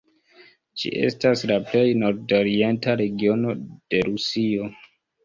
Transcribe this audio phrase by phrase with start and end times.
[0.83, 4.71] Ĝi estas la plej nordorienta regiono de Rusio.